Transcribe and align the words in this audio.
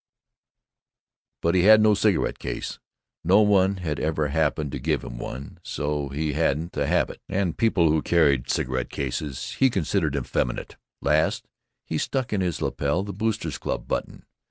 P.D.F. 1.41 1.41
But 1.43 1.53
he 1.53 1.61
had 1.61 1.79
no 1.79 1.93
cigarette 1.93 2.39
case. 2.39 2.79
No 3.23 3.41
one 3.41 3.77
had 3.77 3.99
ever 3.99 4.29
happened 4.29 4.71
to 4.71 4.79
give 4.79 5.03
him 5.03 5.19
one, 5.19 5.59
so 5.61 6.09
he 6.09 6.33
hadn't 6.33 6.71
the 6.71 6.87
habit, 6.87 7.21
and 7.29 7.55
people 7.55 7.87
who 7.91 8.01
carried 8.01 8.49
cigarette 8.49 8.89
cases 8.89 9.51
he 9.59 9.65
regarded 9.67 10.15
as 10.15 10.25
effeminate. 10.25 10.75
Last, 11.03 11.47
he 11.85 11.99
stuck 11.99 12.33
in 12.33 12.41
his 12.41 12.63
lapel 12.63 13.03
the 13.03 13.13
Boosters' 13.13 13.59
Club 13.59 13.87
button. 13.87 14.25